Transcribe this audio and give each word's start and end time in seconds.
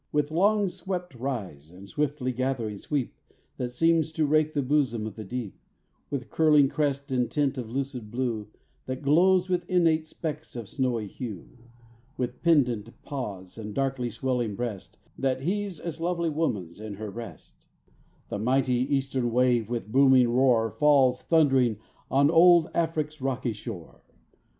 With 0.11 0.31
long 0.31 0.67
swept 0.67 1.13
rise 1.13 1.69
and 1.71 1.87
swiftly 1.87 2.31
gathering 2.31 2.75
sweep, 2.77 3.13
That 3.57 3.69
seems 3.69 4.11
to 4.13 4.25
rake 4.25 4.53
the 4.55 4.63
bosom 4.63 5.05
of 5.05 5.13
the 5.13 5.23
deep; 5.23 5.59
With 6.09 6.31
curling 6.31 6.69
crest 6.69 7.11
and 7.11 7.29
tint 7.29 7.55
of 7.55 7.69
lucid 7.69 8.09
blue, 8.09 8.47
That 8.87 9.03
glows 9.03 9.47
with 9.47 9.69
innate 9.69 10.07
specks 10.07 10.55
of 10.55 10.67
snowy 10.67 11.05
hue; 11.05 11.47
With 12.17 12.41
pendent 12.41 12.89
pause 13.03 13.59
and 13.59 13.75
darkly 13.75 14.09
swelling 14.09 14.55
breast, 14.55 14.97
That 15.19 15.41
heaves 15.43 15.79
as 15.79 16.01
lovely 16.01 16.31
woman's 16.31 16.79
in 16.79 16.95
her 16.95 17.11
rest; 17.11 17.67
The 18.29 18.39
mighty 18.39 18.77
eastern 18.77 19.31
wave 19.31 19.69
with 19.69 19.91
booming 19.91 20.29
roar 20.29 20.71
Falls 20.71 21.21
thund'ring 21.21 21.77
on 22.09 22.31
old 22.31 22.71
Afric's 22.73 23.21
rocky 23.21 23.53
shore. 23.53 24.01